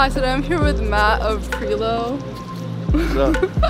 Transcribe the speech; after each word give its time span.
Hi, 0.00 0.08
so 0.08 0.24
I'm 0.24 0.42
here 0.42 0.58
with 0.58 0.80
Matt 0.80 1.20
of 1.20 1.46
Prelow. 1.50 2.16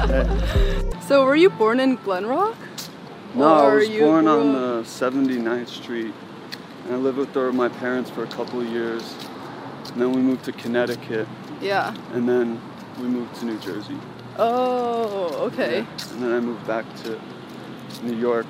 Hey. 0.06 1.00
So 1.08 1.24
were 1.24 1.34
you 1.34 1.50
born 1.50 1.80
in 1.80 1.96
Glen 1.96 2.24
Rock? 2.24 2.56
No, 3.34 3.48
I 3.48 3.74
was 3.74 3.88
born 3.88 4.28
on 4.28 4.52
the 4.52 4.82
79th 4.82 5.66
Street. 5.66 6.14
And 6.84 6.94
I 6.94 6.98
lived 6.98 7.18
with 7.18 7.36
uh, 7.36 7.50
my 7.50 7.68
parents 7.68 8.10
for 8.10 8.22
a 8.22 8.28
couple 8.28 8.60
of 8.60 8.68
years. 8.68 9.02
And 9.92 10.00
then 10.00 10.12
we 10.12 10.20
moved 10.20 10.44
to 10.44 10.52
Connecticut. 10.52 11.26
Yeah. 11.60 11.96
And 12.12 12.28
then 12.28 12.62
we 13.00 13.08
moved 13.08 13.34
to 13.40 13.46
New 13.46 13.58
Jersey. 13.58 13.98
Oh, 14.38 15.34
okay. 15.48 15.78
And 15.78 16.22
then 16.22 16.32
I 16.32 16.38
moved 16.38 16.64
back 16.64 16.84
to 17.02 17.20
New 18.04 18.16
York 18.16 18.46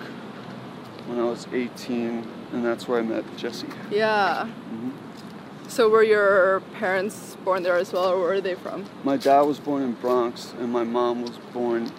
when 1.07 1.19
I 1.19 1.25
was 1.25 1.47
18. 1.51 2.29
And 2.53 2.63
that's 2.63 2.87
where 2.87 2.99
I 2.99 3.03
met 3.03 3.25
Jesse. 3.39 3.69
Yeah. 3.91 4.51
Mhm. 4.71 4.93
So 5.71 5.89
were 5.89 6.03
your 6.03 6.61
parents 6.81 7.37
born 7.45 7.63
there 7.63 7.77
as 7.77 7.93
well, 7.93 8.11
or 8.11 8.19
where 8.19 8.33
are 8.33 8.41
they 8.41 8.57
from? 8.57 8.87
My 9.05 9.17
dad 9.17 9.43
was 9.43 9.61
born 9.61 9.83
in 9.83 9.93
Bronx, 9.93 10.53
and 10.59 10.73
my 10.73 10.83
mom 10.83 11.23
was 11.23 11.39
born 11.55 11.93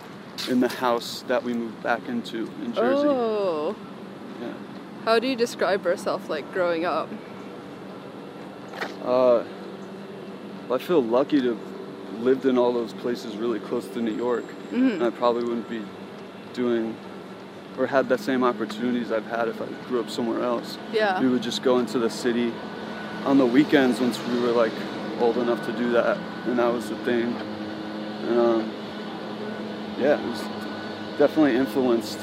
in 0.50 0.59
the 0.59 0.68
house 0.68 1.23
that 1.30 1.41
we 1.41 1.54
moved 1.54 1.82
back 1.82 2.05
into 2.10 2.52
in 2.63 2.73
Jersey. 2.73 3.08
Oh. 3.08 3.73
Yeah. 4.41 4.52
How 5.05 5.20
do 5.20 5.27
you 5.27 5.38
describe 5.38 5.86
yourself 5.86 6.30
like 6.30 6.52
growing 6.52 6.84
up? 6.84 7.08
Uh, 9.05 9.46
I 10.70 10.77
feel 10.77 11.02
lucky 11.02 11.40
to 11.40 11.55
have 11.55 12.20
lived 12.20 12.46
in 12.46 12.58
all 12.58 12.74
those 12.74 12.91
places 12.91 13.38
really 13.38 13.62
close 13.62 13.88
to 13.88 14.02
New 14.02 14.13
York. 14.13 14.44
Mhm. 14.74 14.96
And 14.96 15.04
I 15.04 15.12
probably 15.12 15.46
wouldn't 15.46 15.70
be 15.70 15.82
doing 16.54 16.98
or 17.77 17.88
had 17.88 18.10
the 18.10 18.18
same 18.18 18.44
opportunities 18.44 19.13
I've 19.13 19.27
had 19.27 19.48
if 19.48 19.62
I 19.62 19.68
grew 19.88 20.02
up 20.02 20.10
somewhere 20.10 20.44
else. 20.44 20.77
Yeah. 20.91 21.22
We 21.22 21.30
would 21.30 21.41
just 21.41 21.63
go 21.63 21.80
into 21.80 21.99
the 21.99 22.10
city 22.10 22.52
on 23.26 23.38
the 23.38 23.46
weekends 23.46 24.00
once 24.00 24.20
we 24.28 24.40
were 24.40 24.52
like 24.52 24.74
old 25.20 25.38
enough 25.38 25.66
to 25.66 25.74
do 25.74 25.92
that, 25.92 26.18
and 26.46 26.58
that 26.60 26.72
was 26.74 26.90
the 26.90 26.96
thing. 26.98 27.36
And 28.28 28.40
um, 28.40 28.74
yeah, 29.98 30.20
it 30.20 30.28
was 30.28 30.41
definitely 31.18 31.55
influenced 31.55 32.20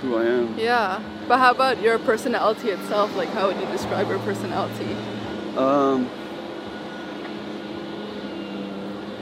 who 0.00 0.16
I 0.16 0.24
am. 0.26 0.58
Yeah. 0.58 1.02
But 1.26 1.38
how 1.38 1.50
about 1.50 1.82
your 1.82 1.98
personality 1.98 2.70
itself? 2.70 3.14
Like, 3.16 3.28
how 3.30 3.48
would 3.48 3.60
you 3.60 3.66
describe 3.66 4.08
your 4.08 4.18
personality? 4.20 4.96
Um, 5.56 6.08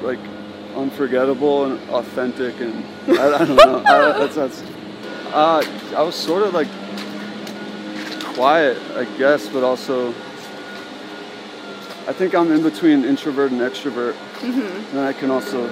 like 0.03 0.21
unforgettable 0.77 1.65
and 1.65 1.91
authentic, 1.91 2.61
and 2.61 2.85
I, 3.19 3.35
I 3.35 3.45
don't 3.45 3.57
know. 3.57 3.83
I, 3.87 4.19
that's 4.19 4.35
that's. 4.37 4.63
Uh, 5.33 5.65
I 5.97 6.03
was 6.03 6.15
sort 6.15 6.43
of 6.43 6.55
like 6.55 6.69
quiet, 8.35 8.77
I 8.93 9.05
guess, 9.17 9.49
but 9.49 9.65
also 9.65 10.15
I 12.09 12.13
think 12.13 12.35
I'm 12.35 12.53
in 12.53 12.63
between 12.63 13.05
introvert 13.05 13.51
and 13.53 13.61
extrovert, 13.61 14.15
Mm-hmm. 14.41 14.97
and 14.97 15.01
I 15.01 15.13
can 15.13 15.31
also 15.31 15.69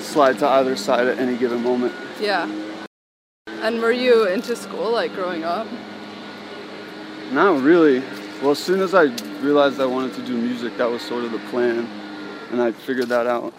slide 0.00 0.38
to 0.38 0.48
either 0.48 0.76
side 0.76 1.08
at 1.08 1.18
any 1.18 1.36
given 1.36 1.62
moment. 1.62 1.92
Yeah. 2.20 2.48
And 3.46 3.80
were 3.80 3.90
you 3.92 4.26
into 4.28 4.54
school 4.54 4.92
like 4.92 5.12
growing 5.14 5.42
up? 5.44 5.66
Not 7.32 7.60
really. 7.62 8.00
Well, 8.40 8.52
as 8.52 8.58
soon 8.58 8.80
as 8.80 8.94
I 8.94 9.04
realized 9.42 9.80
I 9.80 9.86
wanted 9.86 10.14
to 10.14 10.22
do 10.22 10.36
music, 10.36 10.76
that 10.76 10.88
was 10.88 11.02
sort 11.02 11.24
of 11.24 11.32
the 11.32 11.40
plan. 11.50 11.88
And 12.52 12.62
I 12.62 12.70
figured 12.72 13.08
that 13.08 13.26
out 13.26 13.52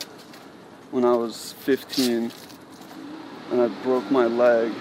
when 0.92 1.03
I 1.03 1.14
was 1.14 1.53
15 1.59 2.31
and 3.52 3.61
I 3.61 3.67
broke 3.83 4.09
my 4.09 4.25
leg. 4.25 4.72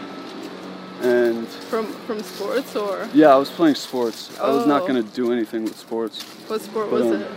And 1.03 1.47
From 1.49 1.87
from 2.07 2.21
sports 2.23 2.75
or 2.75 3.09
yeah, 3.15 3.29
I 3.33 3.37
was 3.37 3.51
playing 3.51 3.77
sports. 3.77 4.37
I 4.41 4.51
was 4.51 4.67
not 4.67 4.83
Oh. 4.83 4.87
going 4.89 5.03
to 5.03 5.09
do 5.15 5.33
anything 5.33 5.65
with 5.65 5.77
sports. 5.79 6.23
what 6.49 6.61
sport 6.61 6.91
But, 6.91 7.03
was 7.05 7.07
um, 7.07 7.23
it? 7.23 7.31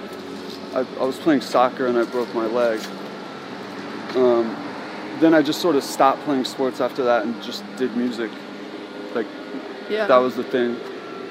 I, 0.74 0.80
I 1.02 1.06
was 1.06 1.18
playing 1.20 1.42
soccer 1.42 1.86
and 1.88 1.98
I 1.98 2.04
broke 2.06 2.34
my 2.34 2.46
leg. 2.48 2.80
Um, 4.16 4.56
then 5.20 5.34
I 5.34 5.42
just 5.42 5.62
sort 5.62 5.76
of 5.76 5.84
stopped 5.84 6.22
playing 6.24 6.46
sports 6.46 6.82
after 6.82 7.04
that 7.04 7.24
and 7.24 7.42
just 7.44 7.64
did 7.78 7.96
music. 7.96 8.32
Like, 9.14 9.28
Yeah. 9.90 10.08
that 10.08 10.18
was 10.18 10.36
the 10.36 10.44
thing. 10.44 10.78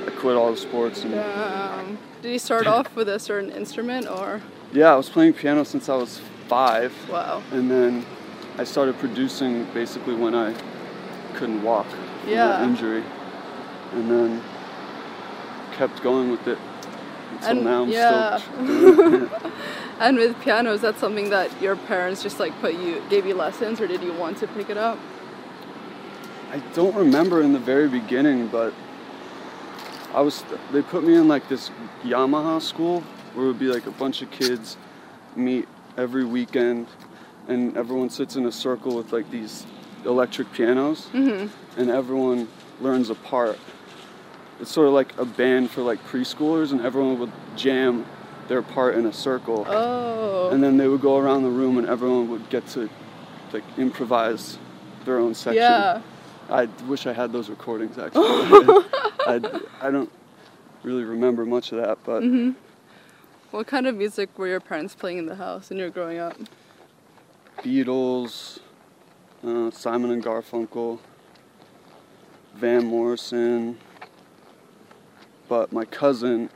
I 0.06 0.10
quit 0.10 0.36
all 0.36 0.50
the 0.50 0.56
sports 0.56 1.02
and 1.04 1.14
Um, 1.14 1.98
did 2.22 2.32
you 2.32 2.38
start 2.38 2.66
off 2.74 2.94
with 2.94 3.08
a 3.08 3.18
certain 3.18 3.50
instrument 3.50 4.06
or? 4.08 4.40
Yeah, 4.72 4.92
I 4.92 4.96
was 4.96 5.08
playing 5.08 5.32
piano 5.32 5.64
since 5.64 5.88
I 5.88 5.96
was 5.96 6.20
five, 6.48 6.92
Wow. 7.10 7.42
and 7.52 7.68
then 7.70 8.04
I 8.56 8.64
started 8.64 8.98
producing 8.98 9.64
basically 9.74 10.14
when 10.14 10.34
I 10.34 10.54
couldn't 11.34 11.62
walk 11.62 11.86
Yeah. 12.26 12.64
injury, 12.64 13.02
and 13.92 14.10
then 14.10 14.42
kept 15.72 16.02
going 16.02 16.30
with 16.30 16.46
it 16.46 16.58
until 17.32 17.50
And- 17.50 17.64
now. 17.64 17.82
I'm 17.82 17.88
yeah. 17.88 18.36
still. 18.38 19.28
And 20.00 20.16
with 20.16 20.40
piano, 20.40 20.72
is 20.72 20.80
that 20.80 20.98
something 20.98 21.28
that 21.28 21.50
your 21.60 21.76
parents 21.76 22.22
just 22.22 22.40
like 22.40 22.58
put 22.62 22.72
you 22.72 23.02
gave 23.10 23.26
you 23.26 23.34
lessons, 23.34 23.82
or 23.82 23.86
did 23.86 24.02
you 24.02 24.14
want 24.14 24.38
to 24.38 24.46
pick 24.46 24.70
it 24.70 24.78
up? 24.78 24.98
I 26.50 26.58
don't 26.74 26.96
remember 26.96 27.42
in 27.42 27.52
the 27.52 27.58
very 27.58 27.86
beginning, 27.86 28.46
but 28.48 28.72
I 30.14 30.22
was. 30.22 30.42
They 30.72 30.80
put 30.80 31.04
me 31.04 31.16
in 31.16 31.28
like 31.28 31.50
this 31.50 31.70
Yamaha 32.02 32.62
school 32.62 33.02
where 33.34 33.44
it 33.44 33.48
would 33.48 33.58
be 33.58 33.66
like 33.66 33.84
a 33.86 33.90
bunch 33.90 34.22
of 34.22 34.30
kids 34.30 34.78
meet 35.36 35.68
every 35.98 36.24
weekend, 36.24 36.86
and 37.46 37.76
everyone 37.76 38.08
sits 38.08 38.36
in 38.36 38.46
a 38.46 38.52
circle 38.52 38.96
with 38.96 39.12
like 39.12 39.30
these 39.30 39.66
electric 40.04 40.52
pianos, 40.52 41.06
Mm-hmm. 41.12 41.80
and 41.80 41.90
everyone 41.90 42.48
learns 42.80 43.10
a 43.10 43.14
part. 43.14 43.58
It's 44.60 44.70
sort 44.70 44.86
of 44.88 44.92
like 44.94 45.16
a 45.18 45.24
band 45.24 45.70
for 45.70 45.82
like 45.82 46.02
preschoolers, 46.06 46.72
and 46.72 46.80
everyone 46.82 47.18
would 47.18 47.32
jam 47.56 48.04
their 48.48 48.62
part 48.62 48.94
in 48.96 49.06
a 49.06 49.12
circle, 49.12 49.64
Oh. 49.68 50.50
and 50.50 50.62
then 50.62 50.76
they 50.76 50.88
would 50.88 51.00
go 51.00 51.16
around 51.18 51.42
the 51.44 51.50
room, 51.50 51.78
and 51.78 51.86
everyone 51.88 52.28
would 52.30 52.48
get 52.50 52.66
to 52.68 52.88
like 53.52 53.64
improvise 53.78 54.58
their 55.04 55.18
own 55.18 55.34
section. 55.34 55.62
yeah. 55.62 56.02
I 56.50 56.66
wish 56.88 57.06
I 57.06 57.12
had 57.12 57.32
those 57.32 57.48
recordings 57.48 57.96
actually. 58.04 58.24
I, 58.24 59.40
I 59.80 59.90
don't 59.90 60.10
really 60.82 61.04
remember 61.04 61.44
much 61.46 61.72
of 61.72 61.78
that, 61.78 61.98
but 62.04 62.22
Mm-hmm. 62.22 62.50
What 63.52 63.66
kind 63.66 63.86
of 63.88 63.96
music 63.96 64.36
were 64.38 64.46
your 64.46 64.60
parents 64.60 64.94
playing 64.94 65.18
in 65.18 65.26
the 65.26 65.34
house 65.34 65.70
when 65.70 65.78
you 65.78 65.84
were 65.84 65.90
growing 65.90 66.18
up? 66.18 66.36
Beatles, 67.58 68.58
uh, 69.46 69.70
Simon 69.70 70.10
and 70.10 70.22
Garfunkel, 70.24 70.98
Van 72.54 72.84
Morrison. 72.86 73.78
But 75.48 75.72
my 75.72 75.84
cousin 75.84 76.50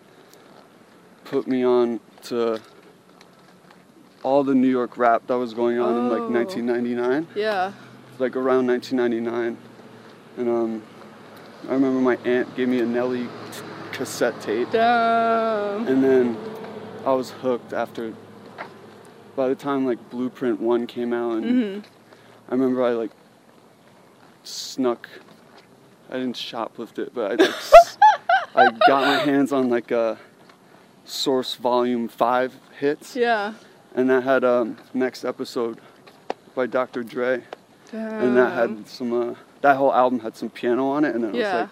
put 1.25 1.47
me 1.49 1.65
on 1.65 2.01
to 2.25 2.61
all 4.23 4.45
the 4.45 4.55
New 4.55 4.69
York 4.69 4.97
rap 4.97 5.27
that 5.27 5.37
was 5.37 5.53
going 5.55 5.79
on 5.79 5.97
in 5.97 6.07
Oh. 6.07 6.15
like 6.15 6.29
1999. 6.31 7.27
Yeah. 7.35 7.73
like 8.21 8.37
around 8.37 8.67
1999, 8.69 9.59
and 10.37 10.49
um, 10.49 10.83
I 11.69 11.73
remember 11.73 11.99
my 12.01 12.17
aunt 12.25 12.55
gave 12.55 12.69
me 12.69 12.79
a 12.79 12.87
Nelly 12.87 13.27
cassette 13.91 14.41
tape, 14.41 14.71
Damn. 14.71 15.89
and 15.89 16.03
then 16.05 16.37
I 17.05 17.13
was 17.13 17.31
hooked 17.33 17.73
after. 17.73 18.15
By 19.35 19.49
the 19.49 19.57
time 19.57 19.85
like 19.85 20.11
Blueprint 20.11 20.61
One 20.61 20.87
came 20.87 21.13
out, 21.13 21.39
and 21.39 21.83
hmm 21.83 21.89
I 22.49 22.53
remember 22.53 22.83
I 22.85 22.91
like 22.93 23.11
snuck. 24.43 25.09
I 26.11 26.15
didn't 26.15 26.37
shoplift 26.37 26.99
it, 26.99 27.15
but 27.15 27.33
I 27.33 27.45
like, 27.45 27.55
I 28.55 28.71
got 28.87 29.05
my 29.07 29.19
hands 29.19 29.53
on 29.53 29.69
like 29.71 29.91
a 29.91 30.19
Source 31.05 31.55
Volume 31.55 32.09
Five 32.09 32.55
hits, 32.79 33.17
Yeah. 33.17 33.55
and 33.95 34.09
that 34.11 34.23
had 34.23 34.45
um, 34.45 34.77
next 34.93 35.25
episode 35.25 35.81
by 36.55 36.67
Dr. 36.67 37.03
Dre. 37.03 37.43
Damn. 37.91 38.13
and 38.23 38.37
that 38.37 38.53
had 38.53 38.89
some 38.89 39.13
uh, 39.13 39.35
that 39.61 39.77
whole 39.77 39.93
album 39.95 40.19
had 40.21 40.37
some 40.37 40.51
piano 40.51 40.89
on 40.89 41.05
it 41.05 41.15
and 41.15 41.25
I 41.25 41.31
was 41.31 41.37
like 41.41 41.69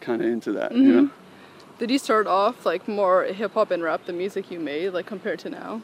kind 0.00 0.22
of 0.22 0.28
into 0.28 0.52
that 0.52 0.72
Mhm. 0.72 0.76
you 0.82 0.92
know 1.02 1.10
Did 1.78 1.90
you 1.90 1.98
start 1.98 2.26
off 2.26 2.64
like 2.64 2.88
more 2.88 3.24
hip 3.24 3.52
hop 3.52 3.72
and 3.72 3.82
rap, 3.82 4.06
the 4.06 4.12
music 4.14 4.50
you 4.50 4.58
made, 4.58 4.90
like 4.90 5.04
compared 5.06 5.38
to 5.40 5.50
now? 5.50 5.82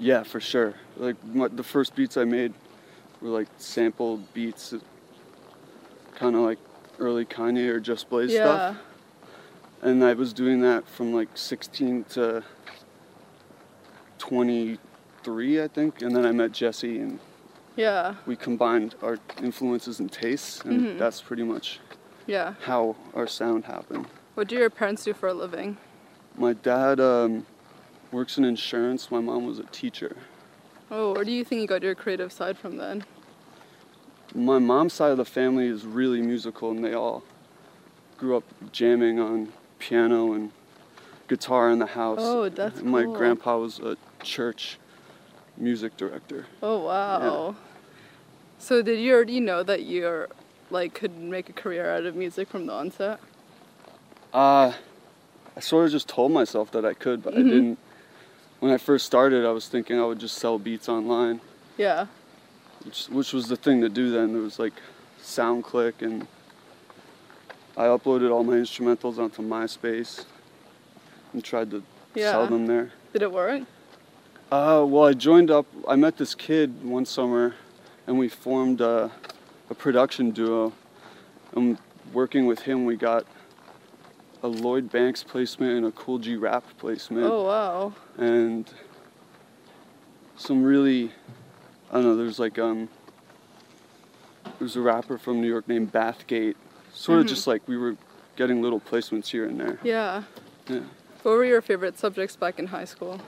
yeah 0.00 0.22
for 0.24 0.40
sure 0.40 0.74
like 0.96 1.16
my, 1.24 1.46
the 1.48 1.62
first 1.62 1.94
beats 1.94 2.16
i 2.16 2.24
made 2.24 2.52
were 3.20 3.28
like 3.28 3.48
sampled 3.56 4.32
beats 4.34 4.74
kind 6.14 6.34
of 6.36 6.42
like 6.42 6.58
early 6.98 7.24
kanye 7.24 7.68
or 7.68 7.80
just 7.80 8.08
blaze 8.10 8.32
yeah. 8.32 8.42
stuff 8.44 8.76
and 9.82 10.02
i 10.04 10.12
was 10.12 10.32
doing 10.32 10.60
that 10.60 10.86
from 10.88 11.12
like 11.14 11.28
16 11.34 12.04
to 12.04 12.42
23 14.18 15.62
i 15.62 15.68
think 15.68 16.02
and 16.02 16.14
then 16.14 16.26
i 16.26 16.32
met 16.32 16.52
jesse 16.52 16.98
and 16.98 17.18
Yeah. 17.76 18.16
we 18.26 18.34
combined 18.34 18.94
our 19.02 19.18
influences 19.42 20.00
and 20.00 20.10
tastes 20.10 20.60
and 20.64 20.80
Mhm. 20.80 20.98
that's 20.98 21.20
pretty 21.22 21.44
much 21.44 21.78
Yeah. 22.26 22.54
how 22.62 22.96
our 23.14 23.26
sound 23.26 23.64
happened 23.66 24.06
What 24.34 24.48
do 24.48 24.56
your 24.56 24.70
parents 24.70 25.02
do 25.04 25.12
for 25.14 25.28
a 25.28 25.34
living? 25.34 25.78
My 26.36 26.52
dad 26.52 27.00
um, 27.00 27.44
works 28.12 28.38
in 28.38 28.44
insurance. 28.44 29.10
My 29.10 29.18
mom 29.18 29.44
was 29.46 29.58
a 29.58 29.64
teacher. 29.64 30.14
Oh, 30.90 31.12
where 31.12 31.24
do 31.24 31.32
you 31.32 31.44
think 31.44 31.60
you 31.60 31.66
got 31.66 31.82
your 31.82 31.94
creative 31.94 32.32
side 32.32 32.56
from 32.56 32.76
then? 32.76 33.04
My 34.34 34.58
mom's 34.58 34.94
side 34.94 35.10
of 35.10 35.16
the 35.16 35.24
family 35.24 35.66
is 35.66 35.84
really 35.84 36.20
musical, 36.22 36.70
and 36.70 36.82
they 36.84 36.94
all 36.94 37.22
grew 38.16 38.36
up 38.36 38.44
jamming 38.72 39.18
on 39.20 39.52
piano 39.78 40.32
and 40.32 40.50
guitar 41.28 41.70
in 41.70 41.78
the 41.78 41.86
house. 41.86 42.20
Oh, 42.22 42.48
that's 42.48 42.80
and 42.80 42.90
my 42.90 43.04
cool. 43.04 43.14
grandpa 43.14 43.58
was 43.58 43.78
a 43.78 43.96
church 44.22 44.78
music 45.56 45.96
director. 45.96 46.46
Oh 46.62 46.80
wow. 46.80 47.54
So 48.58 48.82
did 48.82 48.98
you 48.98 49.14
already 49.14 49.40
know 49.40 49.62
that 49.62 49.84
you're 49.84 50.28
like 50.70 50.94
could 50.94 51.16
make 51.18 51.48
a 51.48 51.52
career 51.52 51.90
out 51.90 52.04
of 52.04 52.16
music 52.16 52.48
from 52.48 52.66
the 52.66 52.72
onset? 52.72 53.20
Uh, 54.32 54.72
I 55.56 55.60
sort 55.60 55.86
of 55.86 55.92
just 55.92 56.08
told 56.08 56.32
myself 56.32 56.70
that 56.72 56.84
I 56.84 56.94
could, 56.94 57.22
but 57.22 57.34
I 57.34 57.38
Mhm. 57.38 57.48
didn't. 57.48 57.78
When 58.60 58.72
I 58.72 58.76
first 58.76 59.06
started, 59.06 59.44
I 59.46 59.50
was 59.52 59.68
thinking 59.68 59.98
I 60.00 60.04
would 60.04 60.18
just 60.18 60.36
sell 60.36 60.58
beats 60.58 60.88
online, 60.88 61.40
Yeah. 61.76 62.06
which, 62.84 63.06
which 63.06 63.32
was 63.32 63.48
the 63.48 63.56
thing 63.56 63.80
to 63.82 63.88
do 63.88 64.10
then. 64.10 64.32
There 64.32 64.42
was 64.42 64.58
like 64.58 64.72
SoundClick, 65.22 66.02
and 66.02 66.26
I 67.76 67.84
uploaded 67.84 68.32
all 68.32 68.42
my 68.42 68.54
instrumentals 68.54 69.18
onto 69.18 69.42
MySpace 69.42 70.24
and 71.32 71.44
tried 71.44 71.70
to 71.70 71.82
Yeah. 72.14 72.32
sell 72.32 72.46
them 72.48 72.66
there. 72.66 72.90
Did 73.12 73.22
it 73.22 73.32
work? 73.32 73.62
Uh, 74.50 74.84
well, 74.88 75.04
I 75.04 75.12
joined 75.12 75.50
up. 75.50 75.66
I 75.86 75.94
met 75.94 76.16
this 76.16 76.34
kid 76.34 76.82
one 76.82 77.04
summer, 77.04 77.54
and 78.06 78.18
we 78.18 78.28
formed 78.28 78.80
a, 78.80 79.10
a 79.70 79.74
production 79.74 80.30
duo. 80.32 80.72
And 81.54 81.78
working 82.12 82.46
with 82.46 82.60
him, 82.62 82.84
we 82.86 82.96
got 82.96 83.24
a 84.42 84.46
Lloyd 84.48 84.90
Banks 84.90 85.22
placement 85.22 85.72
and 85.78 85.86
a 85.86 85.90
Kool 85.92 86.18
G 86.18 86.36
Rap 86.36 86.64
placement, 86.78 87.26
Oh 87.26 87.44
wow. 87.44 87.92
and 88.16 88.70
some 90.36 90.62
really, 90.62 91.10
I 91.90 91.94
don't 91.94 92.04
know. 92.04 92.16
There's 92.16 92.38
like 92.38 92.58
um, 92.58 92.88
there's 94.58 94.76
a 94.76 94.80
rapper 94.80 95.18
from 95.18 95.40
New 95.40 95.48
York 95.48 95.66
named 95.68 95.92
Bathgate. 95.92 96.54
Sort 96.92 97.18
of 97.20 97.26
Mhm. 97.26 97.28
just 97.28 97.46
like 97.46 97.62
we 97.68 97.76
were 97.76 97.96
getting 98.36 98.62
little 98.62 98.80
placements 98.80 99.26
here 99.28 99.44
and 99.46 99.58
there. 99.60 99.78
Yeah. 99.82 100.22
Yeah. 100.68 100.80
What 101.22 101.32
were 101.32 101.44
your 101.44 101.60
favorite 101.62 101.98
subjects 101.98 102.36
back 102.36 102.58
in 102.58 102.66
high 102.68 102.84
school? 102.84 103.20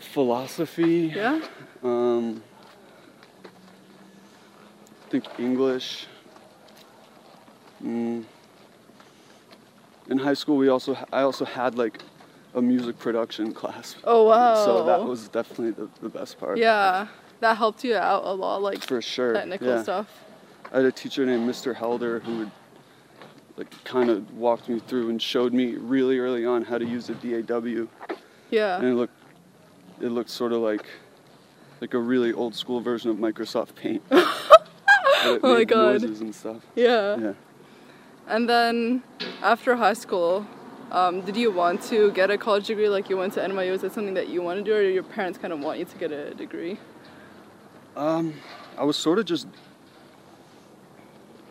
Philosophy. 0.00 1.12
Yeah. 1.14 1.40
Um, 1.82 2.42
I 3.44 5.10
think 5.10 5.24
English. 5.38 6.06
Mm. 7.82 8.24
In 10.12 10.18
high 10.18 10.34
school, 10.34 10.58
we 10.58 10.68
also 10.68 10.94
I 11.10 11.22
also 11.22 11.46
had 11.46 11.74
like 11.76 12.02
a 12.54 12.60
music 12.60 12.98
production 12.98 13.52
class. 13.52 13.96
Oh 14.04 14.24
wow. 14.28 14.54
So 14.66 14.84
that 14.84 15.02
was 15.02 15.28
definitely 15.28 15.70
the, 15.70 15.88
the 16.02 16.10
best 16.10 16.38
part. 16.38 16.58
Yeah. 16.58 17.06
That 17.40 17.56
helped 17.56 17.82
you 17.82 17.96
out 17.96 18.22
a 18.24 18.32
lot, 18.34 18.60
like 18.60 18.82
For 18.84 19.00
sure. 19.00 19.32
technical 19.32 19.68
yeah. 19.68 19.82
stuff. 19.82 20.06
I 20.70 20.76
had 20.76 20.84
a 20.84 20.92
teacher 20.92 21.24
named 21.24 21.48
Mr. 21.48 21.74
Helder 21.74 22.20
who 22.20 22.38
would 22.40 22.50
like 23.56 23.72
kind 23.84 24.10
of 24.10 24.30
walked 24.36 24.68
me 24.68 24.80
through 24.80 25.08
and 25.08 25.20
showed 25.20 25.54
me 25.54 25.76
really 25.76 26.18
early 26.18 26.44
on 26.44 26.62
how 26.62 26.76
to 26.76 26.84
use 26.84 27.08
a 27.08 27.14
DAW, 27.14 27.86
Yeah. 28.50 28.76
and 28.76 28.86
it 28.86 28.94
looked 28.94 29.16
it 30.02 30.08
looked 30.08 30.30
sort 30.30 30.52
of 30.52 30.60
like 30.60 30.84
like 31.80 31.94
a 31.94 31.98
really 31.98 32.34
old 32.34 32.54
school 32.54 32.80
version 32.82 33.10
of 33.10 33.16
Microsoft 33.16 33.74
Paint. 33.76 34.02
Oh 35.24 35.38
my 35.40 35.62
God. 35.62 36.02
Noises 36.02 36.20
and 36.20 36.34
stuff. 36.34 36.62
Yeah. 36.74 37.16
Yeah. 37.16 37.32
And 38.32 38.48
then 38.48 39.02
after 39.42 39.76
high 39.76 39.92
school, 39.92 40.46
um, 40.90 41.20
did 41.20 41.36
you 41.36 41.52
want 41.52 41.82
to 41.90 42.10
get 42.12 42.30
a 42.30 42.38
college 42.38 42.66
degree 42.66 42.88
like 42.88 43.10
you 43.10 43.18
went 43.18 43.34
to 43.34 43.40
NYU? 43.40 43.72
Is 43.72 43.82
that 43.82 43.92
something 43.92 44.14
that 44.14 44.30
you 44.30 44.40
want 44.40 44.58
to 44.58 44.64
do, 44.64 44.74
or 44.74 44.80
your 44.80 45.02
parents 45.02 45.38
kind 45.38 45.52
of 45.52 45.60
want 45.60 45.78
you 45.78 45.84
to 45.84 45.98
get 45.98 46.10
a 46.12 46.32
degree? 46.32 46.78
Um, 47.94 48.32
I 48.78 48.84
was 48.84 48.96
sort 48.96 49.18
of 49.18 49.26
just 49.26 49.46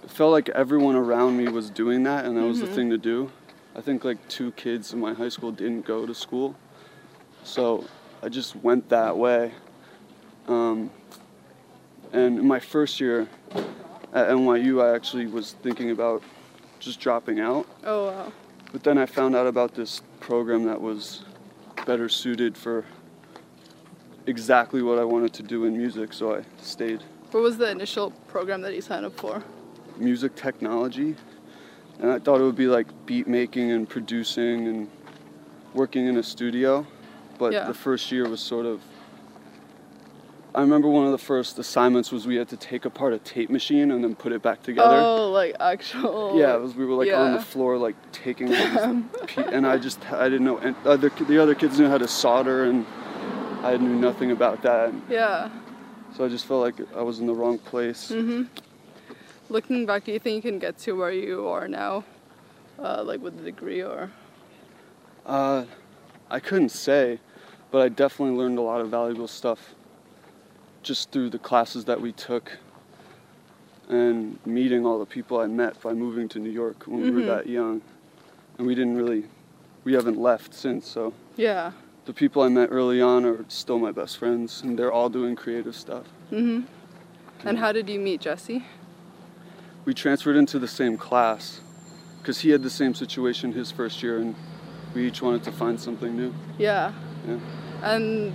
felt 0.07 0.31
like 0.31 0.49
everyone 0.49 0.95
around 0.95 1.37
me 1.37 1.49
was 1.49 1.69
doing 1.69 2.01
that, 2.03 2.25
and 2.25 2.35
that 2.35 2.45
was 2.45 2.61
the 2.61 2.67
Mhm. 2.67 2.71
thing 2.71 2.89
to 2.89 2.97
do. 2.97 3.29
I 3.75 3.81
think 3.81 4.03
like 4.03 4.27
two 4.27 4.51
kids 4.53 4.91
in 4.91 4.99
my 4.99 5.13
high 5.13 5.29
school 5.29 5.51
didn't 5.51 5.85
go 5.85 6.07
to 6.07 6.15
school, 6.15 6.55
so 7.43 7.85
I 8.23 8.29
just 8.29 8.55
went 8.55 8.89
that 8.89 9.15
way. 9.15 9.51
Um, 10.47 10.89
and 12.11 12.39
in 12.39 12.47
my 12.47 12.59
first 12.59 12.99
year 12.99 13.27
at 14.11 14.29
NYU, 14.29 14.81
I 14.81 14.95
actually 14.95 15.27
was 15.27 15.53
thinking 15.61 15.91
about 15.91 16.23
just 16.81 16.99
dropping 16.99 17.39
out. 17.39 17.65
Oh 17.85 18.07
wow. 18.07 18.33
But 18.73 18.83
then 18.83 18.97
I 18.97 19.05
found 19.05 19.35
out 19.35 19.47
about 19.47 19.73
this 19.75 20.01
program 20.19 20.65
that 20.65 20.81
was 20.81 21.23
better 21.85 22.09
suited 22.09 22.57
for 22.57 22.83
exactly 24.25 24.81
what 24.81 24.97
I 24.99 25.03
wanted 25.03 25.33
to 25.33 25.43
do 25.43 25.65
in 25.65 25.77
music, 25.77 26.11
so 26.13 26.35
I 26.35 26.43
stayed. 26.61 27.01
What 27.31 27.43
was 27.43 27.57
the 27.57 27.69
initial 27.69 28.11
program 28.27 28.61
that 28.61 28.73
you 28.73 28.81
signed 28.81 29.05
up 29.05 29.17
for? 29.17 29.43
Music 29.97 30.35
technology, 30.35 31.15
and 31.99 32.11
I 32.11 32.19
thought 32.19 32.41
it 32.41 32.43
would 32.43 32.55
be 32.55 32.67
like 32.67 32.87
beat 33.05 33.27
making 33.27 33.71
and 33.71 33.87
producing 33.87 34.67
and 34.67 34.89
working 35.73 36.07
in 36.07 36.17
a 36.17 36.23
studio. 36.23 36.85
But 37.37 37.53
Yeah. 37.53 37.67
the 37.67 37.73
first 37.73 38.11
year 38.11 38.27
was 38.27 38.41
sort 38.41 38.65
of. 38.65 38.81
I 40.53 40.59
remember 40.61 40.89
one 40.89 41.05
of 41.05 41.13
the 41.13 41.17
first 41.17 41.57
assignments 41.59 42.11
was 42.11 42.27
we 42.27 42.35
had 42.35 42.49
to 42.49 42.57
take 42.57 42.83
apart 42.83 43.13
a 43.13 43.19
tape 43.19 43.49
machine 43.49 43.91
and 43.91 44.03
then 44.03 44.15
put 44.15 44.33
it 44.33 44.41
back 44.41 44.61
together. 44.61 44.97
Oh, 44.99 45.31
like 45.31 45.55
actual. 45.61 46.37
Yeah, 46.37 46.55
it 46.55 46.61
was, 46.61 46.75
we 46.75 46.85
were 46.85 46.93
like 46.93 47.13
on 47.13 47.31
the 47.31 47.39
floor, 47.41 47.77
like 47.77 47.95
taking 48.11 48.47
pe- 49.27 49.45
and 49.53 49.65
I 49.65 49.77
just 49.77 50.11
I 50.11 50.25
didn't 50.27 50.43
know. 50.45 50.57
And 50.57 50.75
other 50.85 51.09
the 51.09 51.37
other 51.41 51.55
kids 51.55 51.79
knew 51.79 51.87
how 51.87 51.97
to 51.97 52.07
solder, 52.07 52.65
and 52.65 52.85
I 53.63 53.77
knew 53.77 53.95
nothing 53.95 54.31
about 54.31 54.61
that. 54.63 54.93
Yeah. 55.09 55.49
So 56.17 56.25
I 56.25 56.27
just 56.27 56.45
felt 56.45 56.61
like 56.61 56.75
I 56.95 57.01
was 57.01 57.19
in 57.19 57.27
the 57.27 57.33
wrong 57.33 57.57
place. 57.57 58.11
Mhm. 58.11 58.47
Looking 59.49 59.85
back, 59.85 60.03
do 60.03 60.11
you 60.11 60.19
think 60.19 60.43
you 60.43 60.51
can 60.51 60.59
get 60.59 60.77
to 60.79 60.93
where 60.93 61.11
you 61.11 61.47
are 61.47 61.67
now, 61.69 62.03
uh, 62.77 63.03
like 63.05 63.21
with 63.21 63.39
a 63.39 63.43
degree 63.43 63.81
or? 63.81 64.11
Uh, 65.25 65.63
I 66.29 66.39
couldn't 66.41 66.69
say, 66.69 67.19
but 67.69 67.81
I 67.81 67.87
definitely 67.89 68.35
learned 68.37 68.57
a 68.57 68.61
lot 68.61 68.81
of 68.81 68.89
valuable 68.89 69.27
stuff 69.27 69.75
just 70.83 71.11
through 71.11 71.29
the 71.29 71.39
classes 71.39 71.85
that 71.85 72.01
we 72.01 72.11
took 72.11 72.57
and 73.89 74.39
meeting 74.45 74.85
all 74.85 74.99
the 74.99 75.05
people 75.05 75.39
I 75.39 75.47
met 75.47 75.79
by 75.81 75.93
moving 75.93 76.29
to 76.29 76.39
New 76.39 76.49
York 76.49 76.83
when 76.85 77.01
we 77.01 77.09
Mhm. 77.09 77.15
were 77.15 77.25
that 77.25 77.47
young. 77.47 77.81
And 78.57 78.65
we 78.65 78.73
didn't 78.75 78.95
really, 78.95 79.25
we 79.83 79.93
haven't 79.93 80.17
left 80.19 80.53
since, 80.53 80.87
so 80.87 81.13
Yeah. 81.35 81.71
the 82.05 82.13
people 82.13 82.41
I 82.41 82.47
met 82.49 82.69
early 82.71 83.01
on 83.01 83.25
are 83.25 83.43
still 83.49 83.79
my 83.79 83.91
best 83.91 84.17
friends, 84.17 84.61
and 84.63 84.77
they're 84.79 84.91
all 84.91 85.09
doing 85.09 85.35
creative 85.35 85.75
stuff. 85.75 86.05
Mhm. 86.31 86.65
And 87.43 87.57
how 87.59 87.71
did 87.71 87.89
you 87.89 87.99
meet 87.99 88.21
Jesse? 88.21 88.63
We 89.83 89.93
transferred 89.93 90.35
into 90.35 90.59
the 90.59 90.67
same 90.67 90.95
class 90.97 91.59
because 92.19 92.39
he 92.41 92.51
had 92.51 92.61
the 92.63 92.69
same 92.69 92.93
situation 92.93 93.53
his 93.53 93.71
first 93.71 94.01
year, 94.03 94.19
and 94.19 94.35
we 94.93 95.07
each 95.07 95.21
wanted 95.21 95.43
to 95.43 95.51
find 95.51 95.79
something 95.79 96.15
new. 96.15 96.33
Yeah. 96.59 96.93
Yeah. 97.27 97.37
And 97.83 98.33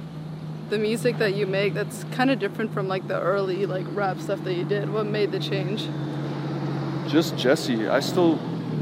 the 0.68 0.78
music 0.78 1.18
that 1.18 1.34
you 1.34 1.46
make, 1.46 1.74
that's 1.74 2.04
kind 2.12 2.30
of 2.30 2.38
different 2.38 2.72
from 2.72 2.88
like 2.88 3.06
the 3.08 3.20
early 3.20 3.66
like 3.66 3.86
rap 3.90 4.20
stuff 4.20 4.42
that 4.44 4.54
you 4.54 4.64
did. 4.64 4.92
What 4.92 5.06
made 5.06 5.32
the 5.32 5.38
change? 5.38 5.88
Just 7.08 7.36
Jesse. 7.36 7.88
I 7.88 8.00
still 8.00 8.38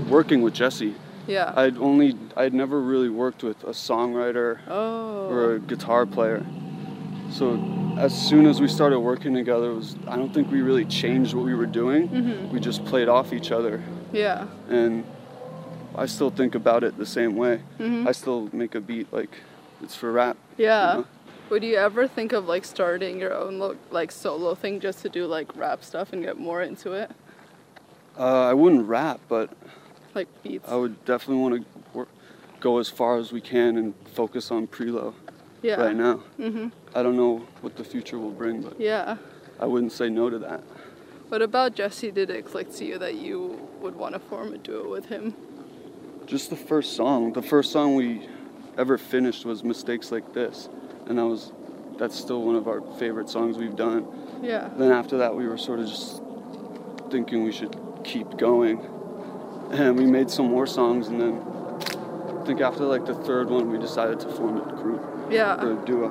working 0.08 0.42
with 0.42 0.54
Jesse. 0.54 0.94
Yeah. 1.26 1.52
I'd 1.56 1.76
only 1.78 2.16
I'd 2.36 2.54
never 2.54 2.80
really 2.80 3.08
worked 3.08 3.42
with 3.42 3.62
a 3.64 3.70
songwriter 3.70 4.60
oh. 4.68 5.28
or 5.28 5.54
a 5.54 5.60
guitar 5.60 6.06
player. 6.06 6.44
So 7.30 7.56
as 7.98 8.16
soon 8.16 8.46
as 8.46 8.60
we 8.60 8.68
started 8.68 9.00
working 9.00 9.34
together, 9.34 9.70
it 9.70 9.74
was 9.74 9.96
I 10.06 10.16
don't 10.16 10.32
think 10.32 10.50
we 10.50 10.62
really 10.62 10.84
changed 10.84 11.34
what 11.34 11.44
we 11.44 11.54
were 11.54 11.66
doing. 11.66 12.08
Mm-hmm. 12.08 12.50
We 12.50 12.60
just 12.60 12.84
played 12.84 13.08
off 13.08 13.32
each 13.32 13.50
other, 13.50 13.82
Yeah. 14.12 14.46
and 14.68 15.04
I 15.94 16.06
still 16.06 16.30
think 16.30 16.54
about 16.54 16.84
it 16.84 16.98
the 16.98 17.06
same 17.06 17.36
way. 17.36 17.62
Mm-hmm. 17.78 18.08
I 18.08 18.12
still 18.12 18.48
make 18.52 18.74
a 18.74 18.80
beat 18.80 19.12
like 19.12 19.40
it's 19.82 19.94
for 19.94 20.12
rap. 20.12 20.36
Yeah. 20.56 20.94
know? 20.94 21.06
Would 21.50 21.62
you 21.62 21.76
ever 21.76 22.08
think 22.08 22.32
of 22.32 22.46
like 22.46 22.64
starting 22.64 23.18
your 23.20 23.34
own 23.34 23.76
like 23.90 24.10
solo 24.10 24.54
thing 24.54 24.80
just 24.80 25.02
to 25.02 25.08
do 25.08 25.26
like 25.26 25.54
rap 25.56 25.84
stuff 25.84 26.12
and 26.12 26.22
get 26.22 26.38
more 26.38 26.62
into 26.62 26.92
it, 26.92 27.10
Uh, 28.18 28.42
I 28.50 28.54
wouldn't 28.54 28.86
rap, 28.88 29.20
but 29.28 29.50
like 30.14 30.28
beats? 30.42 30.68
I 30.68 30.76
would 30.76 31.04
definitely 31.04 31.42
want 31.42 31.54
to 31.56 31.66
work, 31.98 32.08
go 32.60 32.78
as 32.78 32.88
far 32.88 33.18
as 33.18 33.32
we 33.32 33.40
can 33.40 33.76
and 33.76 33.94
focus 34.14 34.50
on 34.50 34.66
Prelow 34.68 35.14
yeah. 35.62 35.80
right 35.80 35.96
now. 35.96 36.20
Mhm. 36.38 36.72
I 36.94 37.02
don't 37.02 37.16
know 37.16 37.46
what 37.60 37.76
the 37.76 37.84
future 37.84 38.18
will 38.18 38.30
bring, 38.30 38.62
but 38.62 38.80
Yeah. 38.80 39.16
I 39.60 39.66
wouldn't 39.66 39.92
say 39.92 40.08
no 40.08 40.30
to 40.30 40.38
that. 40.38 40.62
What 41.28 41.42
about 41.42 41.74
Jesse? 41.74 42.10
Did 42.10 42.30
it 42.30 42.44
click 42.46 42.72
to 42.74 42.84
you 42.84 42.98
that 42.98 43.14
you 43.16 43.68
would 43.80 43.96
want 43.96 44.14
to 44.14 44.18
form 44.20 44.52
a 44.54 44.58
duo 44.58 44.88
with 44.90 45.06
him? 45.06 45.34
Just 46.26 46.50
the 46.50 46.56
first 46.56 46.94
song. 46.94 47.32
The 47.32 47.42
first 47.42 47.70
song 47.72 47.94
we 47.96 48.28
ever 48.78 48.96
finished 48.98 49.44
was 49.44 49.62
Mistakes 49.64 50.10
Like 50.12 50.32
This. 50.32 50.68
And 51.06 51.18
that 51.18 51.26
was 51.26 51.52
that's 51.98 52.18
still 52.18 52.42
one 52.42 52.56
of 52.56 52.66
our 52.66 52.80
favorite 52.98 53.28
songs 53.28 53.56
we've 53.56 53.76
done. 53.76 54.06
Yeah. 54.42 54.68
Then 54.76 54.90
after 54.90 55.18
that 55.18 55.34
we 55.36 55.46
were 55.46 55.58
sort 55.58 55.80
of 55.80 55.86
just 55.86 56.22
thinking 57.10 57.44
we 57.44 57.52
should 57.52 57.76
keep 58.04 58.36
going. 58.36 58.78
And 59.70 59.96
we 59.98 60.06
made 60.06 60.30
some 60.30 60.46
more 60.46 60.66
songs 60.66 61.08
and 61.08 61.20
then 61.20 61.40
I 62.40 62.44
think 62.46 62.60
after 62.60 62.84
like 62.84 63.06
the 63.06 63.14
third 63.14 63.48
one 63.48 63.70
we 63.70 63.78
decided 63.78 64.20
to 64.20 64.28
form 64.28 64.56
a 64.58 64.72
group 64.82 65.00
or 65.02 65.32
Yeah. 65.32 65.54
a 65.60 65.86
duo. 65.86 66.10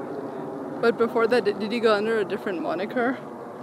But 0.81 0.97
before 0.97 1.27
that, 1.27 1.45
did, 1.45 1.59
did 1.59 1.71
you 1.71 1.79
go 1.79 1.93
under 1.93 2.19
a 2.19 2.25
different 2.25 2.61
moniker, 2.61 3.17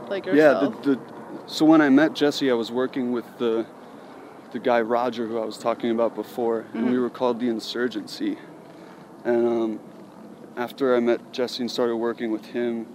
like 0.08 0.24
Yeah, 0.26 0.32
yourself? 0.34 0.82
the, 0.82 0.94
the 0.96 1.00
so 1.46 1.64
when 1.64 1.80
I 1.80 1.88
met 1.88 2.14
Jesse 2.14 2.50
I 2.50 2.54
was 2.54 2.70
working 2.70 3.12
with 3.12 3.24
the 3.38 3.66
the 4.52 4.58
guy 4.58 4.80
Roger 4.80 5.26
who 5.26 5.38
I 5.38 5.44
was 5.44 5.56
talking 5.58 5.90
about 5.90 6.14
before 6.14 6.66
and 6.74 6.86
we 6.90 6.96
Mhm. 6.96 7.00
were 7.02 7.10
called 7.10 7.40
the 7.40 7.48
Insurgency. 7.48 8.36
And 9.24 9.46
um, 9.46 9.80
after 10.60 10.94
I 10.94 11.00
met 11.00 11.32
Jesse 11.32 11.62
and 11.62 11.70
started 11.70 11.96
working 11.96 12.30
with 12.30 12.44
him, 12.44 12.86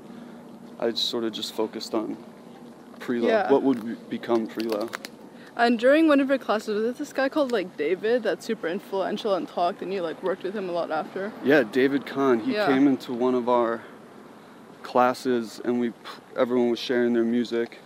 I 0.79 0.93
sort 0.93 1.23
of 1.23 1.33
just 1.33 1.53
focused 1.55 1.95
on 1.95 2.15
Prelow. 2.99 3.27
Yeah. 3.27 3.51
What 3.51 3.63
would 3.63 3.83
be- 3.83 4.17
become 4.17 4.47
Prelow? 4.47 4.93
And 5.57 5.79
during 5.79 6.07
one 6.07 6.19
of 6.19 6.29
your 6.29 6.37
classes, 6.37 6.75
was 6.75 6.83
there 6.83 6.91
this 6.93 7.11
guy 7.11 7.27
called 7.27 7.51
like 7.51 7.75
David 7.75 8.21
that's 8.23 8.45
super 8.45 8.67
influential 8.67 9.33
and 9.33 9.47
talked, 9.47 9.81
and 9.81 9.91
you 9.91 10.01
like 10.03 10.21
worked 10.21 10.43
with 10.43 10.53
him 10.53 10.69
a 10.69 10.71
lot 10.71 10.91
after? 10.91 11.31
Yeah, 11.43 11.63
David 11.63 12.05
Kahne. 12.05 12.41
He 12.41 12.53
Yeah. 12.53 12.67
came 12.67 12.87
into 12.87 13.13
one 13.13 13.33
of 13.33 13.49
our 13.49 13.81
classes, 14.83 15.59
and 15.65 15.79
we 15.79 15.91
everyone 16.37 16.69
was 16.69 16.79
sharing 16.79 17.13
their 17.13 17.23
music 17.23 17.79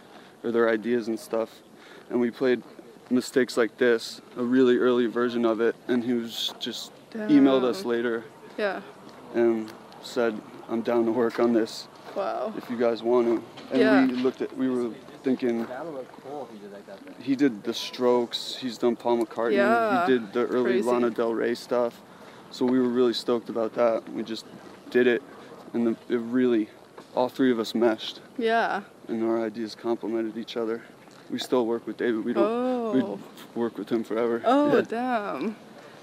or 0.43 0.51
their 0.51 0.67
ideas 0.67 1.07
and 1.07 1.17
stuff, 1.17 1.61
and 2.09 2.19
we 2.19 2.31
played 2.31 2.63
mistakes 3.09 3.55
like 3.55 3.77
this, 3.77 4.19
a 4.35 4.43
really 4.43 4.77
early 4.77 5.05
version 5.05 5.45
of 5.45 5.61
it, 5.61 5.75
and 5.87 6.03
he 6.03 6.13
was 6.13 6.53
just 6.59 6.91
emailed 7.13 7.63
us 7.63 7.85
later 7.85 8.23
Yeah. 8.57 8.81
And 9.33 9.71
said, 10.03 10.39
"I'm 10.69 10.81
down 10.81 11.05
to 11.05 11.11
work 11.11 11.39
on 11.39 11.53
this 11.53 11.87
Wow. 12.15 12.53
if 12.57 12.69
you 12.69 12.77
guys 12.77 13.03
want 13.03 13.27
to." 13.27 13.43
And 13.71 13.79
Yeah. 13.81 14.05
we 14.07 14.13
looked 14.13 14.41
at, 14.41 14.55
we 14.57 14.69
were 14.69 14.89
thinking. 15.23 15.65
That 15.65 15.85
would 15.85 15.93
look 15.95 16.07
cool 16.23 16.47
if 16.49 16.55
you 16.55 16.59
did 16.67 16.73
like 16.73 16.85
that. 16.87 16.99
Though. 17.05 17.23
He 17.23 17.35
did 17.35 17.63
the 17.63 17.73
Strokes. 17.73 18.55
He's 18.59 18.77
done 18.77 18.95
Paul 18.95 19.19
McCartney. 19.19 19.53
Yeah, 19.53 20.05
He 20.05 20.13
did 20.13 20.33
the 20.33 20.45
early 20.47 20.71
crazy. 20.71 20.89
Lana 20.89 21.09
Del 21.09 21.33
Rey 21.33 21.55
stuff. 21.55 22.01
So 22.51 22.65
we 22.65 22.79
were 22.79 22.87
really 22.89 23.13
stoked 23.13 23.49
about 23.49 23.73
that. 23.75 24.09
We 24.11 24.23
just 24.23 24.45
did 24.89 25.05
it, 25.05 25.21
and 25.73 25.85
the, 25.85 25.91
it 26.13 26.17
really, 26.19 26.69
all 27.15 27.29
three 27.29 27.51
of 27.51 27.59
us 27.59 27.75
meshed, 27.75 28.21
Yeah. 28.39 28.81
and 29.07 29.23
our 29.23 29.43
ideas 29.45 29.75
complemented 29.75 30.35
each 30.35 30.57
other. 30.57 30.81
We 31.29 31.37
still 31.37 31.67
work 31.67 31.85
with 31.85 31.97
David. 31.97 32.25
We 32.25 32.33
don't. 32.33 32.43
Oh. 32.43 33.19
We 33.53 33.61
work 33.61 33.77
with 33.77 33.89
him 33.89 34.03
forever. 34.03 34.41
Oh, 34.45 34.75
Yeah. 34.75 34.81
damn. 34.87 35.55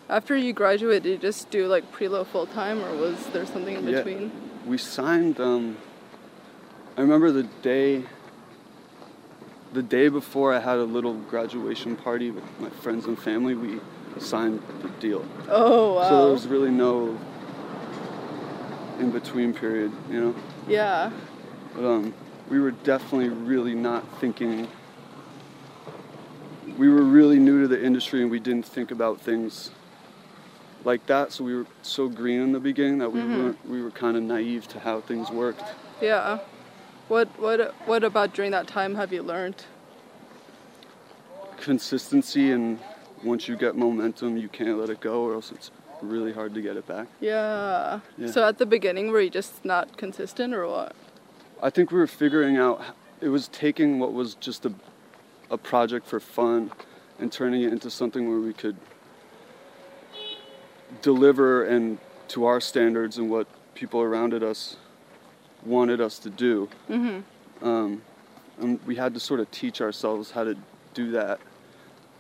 After 0.09 0.37
you 0.37 0.53
graduated, 0.53 1.03
did 1.03 1.11
you 1.11 1.19
just 1.19 1.51
do 1.51 1.67
like 1.67 1.91
Prelow 1.93 2.25
full 2.25 2.47
time, 2.47 2.83
or 2.85 2.95
was 2.95 3.27
there 3.29 3.45
something 3.45 3.75
in 3.75 3.85
between? 3.85 4.23
Yeah. 4.23 4.69
We 4.69 4.79
signed. 4.79 5.41
Um, 5.41 5.79
I 6.97 7.01
remember 7.01 7.33
the 7.33 7.45
day. 7.63 8.05
The 9.73 9.83
day 9.83 10.09
before 10.09 10.55
I 10.55 10.61
had 10.61 10.79
a 10.79 10.85
little 10.85 11.15
graduation 11.15 11.97
party 11.97 12.31
with 12.31 12.45
my 12.61 12.71
friends 12.71 13.07
and 13.07 13.19
family, 13.19 13.55
we 13.55 13.81
signed 14.19 14.63
the 14.81 14.89
deal. 15.01 15.25
Oh 15.49 15.95
wow. 15.95 16.09
So 16.09 16.25
there 16.25 16.33
was 16.33 16.47
really 16.47 16.71
no 16.71 17.19
in 19.01 19.11
between 19.11 19.53
period, 19.53 19.93
you 20.09 20.21
know. 20.21 20.35
yeah. 20.69 21.11
But 21.75 21.85
um, 21.85 22.15
we 22.49 22.61
were 22.61 22.71
definitely 22.71 23.29
really 23.29 23.75
not 23.75 24.05
thinking. 24.21 24.69
We 26.79 26.89
were 26.89 27.03
really 27.03 27.39
new 27.39 27.63
to 27.63 27.69
the 27.69 27.83
industry 27.83 28.23
and 28.23 28.31
we 28.31 28.39
didn't 28.39 28.67
think 28.67 28.91
about 28.91 29.21
things 29.21 29.71
like 30.87 31.05
that. 31.07 31.33
So 31.33 31.45
we 31.45 31.55
were 31.55 31.67
so 31.83 32.09
green 32.09 32.41
in 32.41 32.53
the 32.53 32.61
beginning 32.61 32.99
that 32.99 33.13
we 33.13 33.21
Mhm. 33.21 33.37
weren't. 33.37 33.69
We 33.69 33.83
were 33.83 33.91
kind 33.91 34.17
of 34.17 34.23
naive 34.23 34.69
to 34.69 34.79
how 34.79 35.01
things 35.01 35.31
worked. 35.31 35.65
Yeah. 36.01 36.39
What 37.09 37.29
what 37.39 37.75
what 37.87 38.05
about 38.05 38.33
during 38.33 38.53
that 38.53 38.67
time 38.67 38.95
have 38.95 39.13
you 39.13 39.23
learned? 39.23 39.65
Consistency 41.59 42.53
and 42.53 42.79
once 43.25 43.49
you 43.49 43.57
get 43.57 43.77
momentum, 43.77 44.37
you 44.37 44.49
can't 44.49 44.79
let 44.79 44.89
it 44.91 45.01
go, 45.01 45.23
or 45.23 45.35
else 45.35 45.51
it's 45.51 45.71
really 46.03 46.33
hard 46.33 46.55
to 46.55 46.61
get 46.61 46.77
it 46.77 46.87
back. 46.87 47.09
Yeah. 47.21 48.01
Yeah. 48.19 48.29
So 48.29 48.45
at 48.47 48.59
the 48.59 48.67
beginning, 48.67 49.11
were 49.11 49.21
you 49.21 49.31
just 49.31 49.65
not 49.65 49.97
consistent, 49.97 50.55
or 50.55 50.67
what? 50.69 50.95
I 51.63 51.71
think 51.71 51.91
we 51.91 51.99
were 51.99 52.07
figuring 52.07 52.57
out 52.57 52.83
it 53.21 53.31
was 53.31 53.49
taking 53.49 53.99
what 53.99 54.13
was 54.13 54.35
just 54.35 54.65
a 54.65 54.73
a 55.51 55.57
project 55.57 56.07
for 56.09 56.19
fun 56.21 56.73
and 57.21 57.31
turning 57.33 57.63
it 57.63 57.73
into 57.73 57.89
something 57.89 58.29
where 58.29 58.41
we 58.41 58.53
could 58.53 58.77
deliver 61.03 61.65
and 61.65 61.99
to 62.29 62.45
our 62.45 62.61
standards 62.61 63.19
and 63.19 63.31
what 63.31 63.47
people 63.75 64.01
around 64.01 64.35
us 64.35 64.77
wanted 65.65 66.01
us 66.01 66.19
to 66.21 66.31
do. 66.31 66.69
Mhm. 66.89 67.23
Um, 67.63 68.03
and 68.59 68.81
we 68.87 68.97
had 68.97 69.15
to 69.15 69.21
sort 69.21 69.41
of 69.41 69.51
teach 69.51 69.81
ourselves 69.81 70.31
how 70.31 70.45
to 70.45 70.57
do 70.95 71.11
that 71.13 71.41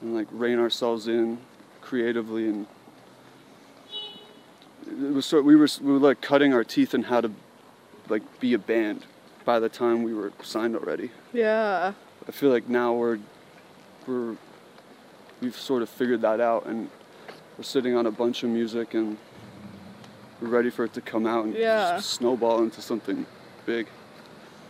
and 0.00 0.14
like 0.14 0.28
rein 0.30 0.58
ourselves 0.58 1.08
in 1.08 1.38
creatively 1.80 2.48
and 2.48 2.66
it 4.86 5.12
was 5.14 5.26
sort 5.26 5.44
we 5.44 5.56
were 5.56 5.68
we 5.80 5.92
were 5.92 5.98
like 5.98 6.20
cutting 6.20 6.52
our 6.52 6.64
teeth 6.64 6.94
in 6.94 7.04
how 7.04 7.20
to 7.20 7.30
like 8.08 8.22
be 8.40 8.54
a 8.54 8.58
band 8.58 9.04
by 9.44 9.58
the 9.58 9.68
time 9.68 10.02
we 10.02 10.12
were 10.14 10.32
signed 10.42 10.76
already. 10.76 11.10
Yeah. 11.32 11.92
I 12.28 12.32
feel 12.32 12.50
like 12.50 12.68
now 12.68 12.92
we're 12.92 13.18
we're 14.06 14.36
we've 15.40 15.56
sort 15.56 15.82
of 15.82 15.88
figured 15.88 16.20
that 16.22 16.40
out 16.40 16.66
and 16.66 16.88
we're 17.56 17.64
sitting 17.64 17.96
on 17.96 18.06
a 18.06 18.10
bunch 18.10 18.42
of 18.42 18.50
music 18.50 18.94
and 18.94 19.16
we're 20.40 20.48
ready 20.48 20.70
for 20.70 20.84
it 20.84 20.92
to 20.94 21.00
come 21.00 21.26
out 21.26 21.44
and 21.46 21.54
Yeah. 21.54 21.98
snowball 22.00 22.62
into 22.62 22.82
something 22.82 23.26
big. 23.64 23.86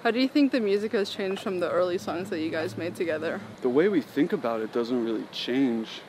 How 0.05 0.11
do 0.12 0.21
you 0.21 0.28
think 0.28 0.52
the 0.52 0.61
music 0.61 0.93
has 0.93 1.11
changed 1.11 1.43
from 1.43 1.59
the 1.59 1.71
early 1.71 1.99
songs 1.99 2.31
that 2.31 2.38
you 2.40 2.50
guys 2.50 2.76
made 2.78 2.95
together? 2.95 3.40
The 3.62 3.69
way 3.69 3.88
we 3.88 4.00
think 4.00 4.33
about 4.33 4.61
it 4.61 4.73
doesn't 4.73 5.05
really 5.05 5.25
change. 5.33 6.00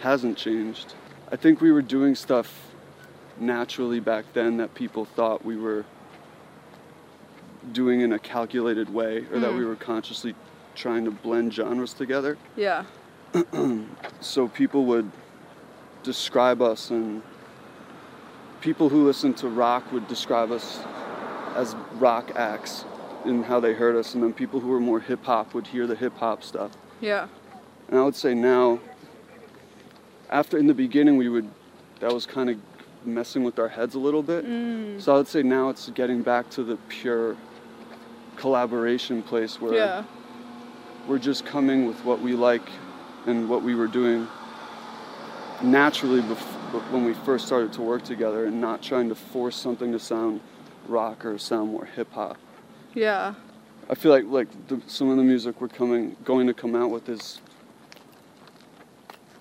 Hasn't 0.00 0.36
changed. 0.36 0.94
I 1.30 1.36
think 1.36 1.60
we 1.60 1.70
were 1.70 1.82
doing 1.82 2.16
stuff 2.16 2.72
naturally 3.38 4.00
back 4.00 4.24
then 4.34 4.56
that 4.56 4.74
people 4.74 5.04
thought 5.04 5.44
we 5.44 5.56
were 5.56 5.84
doing 7.72 8.00
in 8.00 8.12
a 8.12 8.18
calculated 8.18 8.92
way 8.92 9.24
or 9.32 9.38
that 9.38 9.52
Mm. 9.52 9.58
we 9.58 9.64
were 9.64 9.76
consciously 9.76 10.34
trying 10.74 11.04
to 11.04 11.12
blend 11.12 11.54
genres 11.54 11.94
together. 11.94 12.36
Yeah. 12.56 12.84
so 14.20 14.48
people 14.48 14.84
would 14.86 15.10
describe 16.02 16.60
us 16.62 16.90
and 16.90 17.22
people 18.60 18.88
who 18.88 19.04
listen 19.06 19.34
to 19.34 19.48
rock 19.48 19.90
would 19.92 20.06
describe 20.08 20.50
us 20.50 20.80
as 21.56 21.74
rock 21.94 22.32
acts 22.36 22.84
in 23.24 23.42
how 23.42 23.60
they 23.60 23.72
heard 23.72 23.94
us 23.96 24.14
and 24.14 24.22
then 24.22 24.32
people 24.32 24.58
who 24.60 24.68
were 24.68 24.80
more 24.80 25.00
hip 25.00 25.24
hop 25.24 25.54
would 25.54 25.66
hear 25.66 25.86
the 25.86 25.94
hip 25.94 26.16
hop 26.16 26.42
stuff 26.42 26.72
Yeah. 27.00 27.28
and 27.88 27.98
i 27.98 28.02
would 28.02 28.16
say 28.16 28.34
now 28.34 28.80
after 30.30 30.58
in 30.58 30.66
the 30.66 30.74
beginning 30.74 31.16
we 31.16 31.28
would 31.28 31.48
that 32.00 32.12
was 32.12 32.26
kind 32.26 32.50
of 32.50 32.56
messing 33.04 33.42
with 33.44 33.58
our 33.58 33.68
heads 33.68 33.94
a 33.94 33.98
little 33.98 34.22
bit 34.22 34.44
Mm. 34.46 35.00
so 35.00 35.14
i 35.14 35.16
would 35.16 35.28
say 35.28 35.42
now 35.42 35.68
it's 35.68 35.88
getting 35.90 36.22
back 36.22 36.48
to 36.50 36.62
the 36.64 36.76
pure 36.88 37.36
collaboration 38.36 39.22
place 39.22 39.60
where 39.60 39.74
Yeah. 39.74 40.04
we're 41.06 41.18
just 41.18 41.44
coming 41.44 41.86
with 41.86 42.04
what 42.04 42.20
we 42.20 42.32
like 42.34 42.68
and 43.26 43.48
what 43.48 43.62
we 43.62 43.74
were 43.74 43.86
doing 43.88 44.26
naturally 45.62 46.20
bef- 46.22 46.90
when 46.90 47.04
we 47.04 47.14
first 47.14 47.46
started 47.46 47.72
to 47.74 47.82
work 47.82 48.02
together 48.04 48.46
and 48.46 48.60
not 48.60 48.82
trying 48.82 49.08
to 49.08 49.14
force 49.14 49.56
something 49.56 49.92
to 49.92 49.98
sound 49.98 50.40
rock 50.88 51.24
or 51.24 51.38
sound 51.38 51.70
more 51.70 51.84
hip 51.84 52.12
hop. 52.12 52.36
Yeah. 52.94 53.34
I 53.90 53.94
feel 53.94 54.12
like 54.12 54.24
like 54.26 54.48
the, 54.68 54.80
some 54.86 55.10
of 55.10 55.16
the 55.16 55.22
music 55.22 55.60
we're 55.60 55.68
coming 55.68 56.16
going 56.24 56.46
to 56.46 56.54
come 56.54 56.74
out 56.74 56.90
with 56.90 57.08
is 57.08 57.40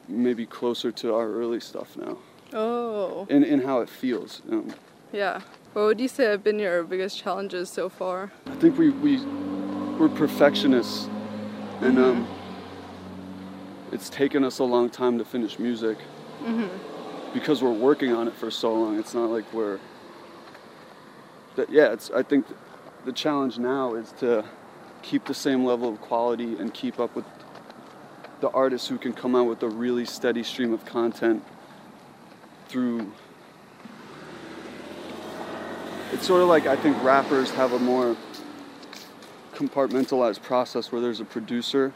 maybe 0.08 0.46
closer 0.46 0.92
to 0.92 1.14
our 1.16 1.32
early 1.32 1.60
stuff 1.60 1.96
now 1.98 2.18
Oh. 2.54 3.26
in, 3.30 3.44
in 3.44 3.62
how 3.62 3.80
it 3.80 3.90
feels. 3.90 4.42
Um, 4.52 4.74
Yeah. 5.14 5.42
What 5.74 5.86
would 5.86 6.00
you 6.02 6.10
say 6.10 6.26
have 6.26 6.44
been 6.44 6.60
your 6.60 6.84
biggest 6.84 7.18
challenges 7.18 7.70
so 7.70 7.88
far? 7.88 8.32
I 8.46 8.56
think 8.56 8.78
we, 8.78 8.90
we 8.90 9.22
we're 9.98 10.10
perfectionists 10.10 11.08
and 11.80 11.98
um, 11.98 12.28
it's 13.92 14.10
taken 14.10 14.44
us 14.44 14.60
a 14.60 14.64
long 14.64 14.90
time 14.90 15.18
to 15.18 15.26
finish 15.26 15.60
music 15.60 15.98
Mhm. 16.44 16.70
because 17.34 17.62
we're 17.62 17.72
working 17.72 18.14
on 18.14 18.28
it 18.28 18.34
for 18.34 18.50
so 18.52 18.74
long. 18.74 18.98
It's 19.00 19.14
not 19.14 19.30
like 19.30 19.52
we're 19.54 19.80
that 21.56 21.70
yeah. 21.70 21.92
It's 21.92 22.10
I 22.12 22.24
think 22.24 22.46
the 23.06 23.12
challenge 23.12 23.58
now 23.60 23.96
is 23.96 24.12
to 24.20 24.46
keep 25.02 25.26
the 25.26 25.34
same 25.34 25.66
level 25.66 25.90
of 25.90 26.00
quality 26.02 26.56
and 26.58 26.74
keep 26.74 27.00
up 27.00 27.16
with 27.16 27.26
the 28.40 28.50
artists 28.52 28.88
who 28.88 28.98
can 28.98 29.14
come 29.14 29.36
out 29.36 29.48
with 29.48 29.62
a 29.64 29.68
really 29.70 30.06
steady 30.06 30.44
stream 30.44 30.74
of 30.74 30.86
content 30.86 31.44
through 32.70 33.12
it's 36.14 36.26
sort 36.26 36.42
of 36.42 36.48
like 36.48 36.66
I 36.68 36.76
think 36.76 37.02
rappers 37.04 37.52
have 37.52 37.74
a 37.74 37.80
more 37.80 38.16
compartmentalized 39.54 40.42
process 40.42 40.92
where 40.92 41.02
there's 41.02 41.20
a 41.20 41.26
producer 41.26 41.94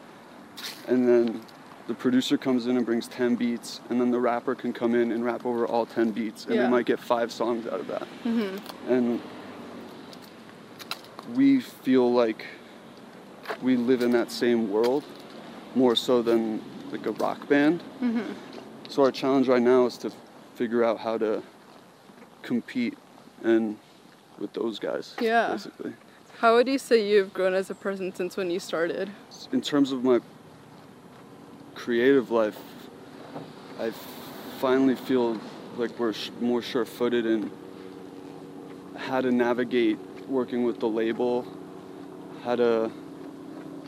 and 0.86 1.08
then 1.08 1.40
the 1.86 1.94
producer 1.94 2.36
comes 2.36 2.66
in 2.66 2.76
and 2.76 2.84
brings 2.84 3.06
10 3.08 3.36
beats 3.36 3.80
and 3.90 4.00
then 4.00 4.10
the 4.10 4.18
rapper 4.18 4.54
can 4.54 4.72
come 4.72 4.94
in 4.94 5.12
and 5.12 5.24
rap 5.24 5.46
over 5.46 5.66
all 5.66 5.86
10 5.86 6.10
beats 6.10 6.44
and 6.46 6.54
Yeah. 6.56 6.62
they 6.62 6.68
might 6.68 6.86
get 6.86 6.98
five 7.00 7.30
songs 7.30 7.66
out 7.66 7.80
of 7.80 7.86
that 7.88 8.06
Mhm. 8.24 8.60
and 8.88 9.20
we 11.34 11.60
feel 11.60 12.12
like 12.12 12.46
we 13.62 13.76
live 13.76 14.02
in 14.02 14.10
that 14.12 14.30
same 14.30 14.70
world 14.70 15.04
more 15.74 15.94
so 15.96 16.22
than 16.22 16.60
like 16.90 17.06
a 17.06 17.12
rock 17.12 17.48
band 17.48 17.82
Mhm. 18.00 18.34
so 18.88 19.02
our 19.04 19.10
challenge 19.12 19.48
right 19.48 19.62
now 19.62 19.86
is 19.86 19.96
to 19.98 20.10
figure 20.54 20.82
out 20.84 20.98
how 20.98 21.18
to 21.18 21.42
compete 22.42 22.96
and 23.42 23.76
with 24.38 24.52
those 24.52 24.78
guys 24.78 25.14
Yeah. 25.20 25.50
basically 25.52 25.92
How 26.40 26.54
would 26.56 26.68
you 26.68 26.78
say 26.78 27.08
you've 27.08 27.32
grown 27.32 27.54
as 27.54 27.70
a 27.70 27.74
person 27.74 28.14
since 28.14 28.36
when 28.36 28.50
you 28.50 28.60
started? 28.60 29.10
in 29.52 29.60
terms 29.62 29.90
of 29.92 30.04
my 30.04 30.20
creative 31.86 32.32
life, 32.32 32.58
I 33.78 33.92
finally 34.58 34.96
feel 34.96 35.40
like 35.76 35.96
we're 36.00 36.14
more 36.40 36.60
sure-footed 36.60 37.24
in 37.24 37.48
how 38.96 39.20
to 39.20 39.30
navigate 39.30 39.96
working 40.26 40.64
with 40.64 40.80
the 40.80 40.88
label, 40.88 41.46
how 42.42 42.56
to 42.56 42.90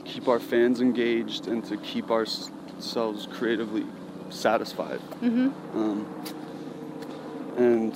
keep 0.05 0.29
our 0.29 0.39
fans 0.39 0.81
engaged, 0.81 1.49
and 1.49 1.65
to 1.65 1.77
keep 1.79 2.09
ourselves 2.13 3.27
creatively 3.33 3.85
satisfied. 4.31 5.01
Mhm. 5.21 5.53
Um, 5.75 6.07
and 7.57 7.93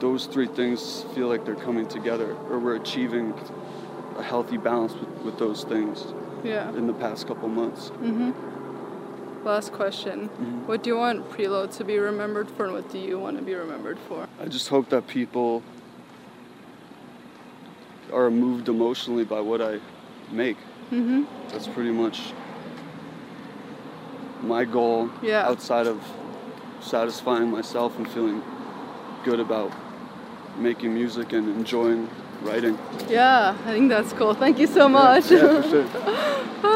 those 0.00 0.24
three 0.24 0.46
things 0.46 1.04
feel 1.14 1.28
like 1.28 1.44
they're 1.44 1.62
coming 1.66 1.86
together, 1.86 2.34
or 2.50 2.58
we're 2.58 2.76
achieving 2.76 3.34
a 4.16 4.22
healthy 4.22 4.56
balance 4.56 4.94
with, 4.94 5.10
with 5.26 5.38
those 5.38 5.64
things 5.64 6.06
Yeah. 6.42 6.70
in 6.74 6.86
the 6.86 6.94
past 6.94 7.26
couple 7.26 7.50
months. 7.50 7.90
Mhm. 8.00 8.32
Last 9.44 9.72
question. 9.72 10.28
Mhm. 10.40 10.66
What 10.66 10.82
do 10.82 10.90
you 10.90 10.96
want 10.96 11.30
Prelow 11.30 11.70
to 11.78 11.84
be 11.84 11.98
remembered 11.98 12.48
for, 12.50 12.64
and 12.64 12.74
what 12.74 12.90
do 12.90 12.98
you 12.98 13.18
want 13.18 13.36
to 13.38 13.42
be 13.42 13.54
remembered 13.54 13.98
for? 14.08 14.26
I 14.42 14.46
just 14.46 14.68
hope 14.68 14.88
that 14.90 15.06
people 15.06 15.62
are 18.12 18.30
moved 18.30 18.68
emotionally 18.68 19.24
by 19.24 19.40
what 19.40 19.60
I 19.60 19.80
make. 20.32 20.56
Mhm. 20.90 21.26
That's 21.50 21.66
pretty 21.68 21.90
much 21.92 22.32
my 24.42 24.64
goal 24.64 25.10
Yeah. 25.22 25.48
outside 25.48 25.86
of 25.86 25.98
satisfying 26.80 27.50
myself 27.50 27.96
and 27.98 28.08
feeling 28.08 28.42
good 29.24 29.40
about 29.40 29.72
making 30.58 30.94
music 30.94 31.32
and 31.32 31.48
enjoying 31.48 32.08
writing. 32.44 32.78
Yeah, 33.08 33.54
I 33.66 33.72
think 33.72 33.88
that's 33.88 34.12
cool. 34.12 34.34
Thank 34.34 34.58
you 34.58 34.66
so 34.66 34.88
much. 34.88 35.30
Yeah, 35.30 35.60
for 35.60 35.68
sure. 35.68 35.84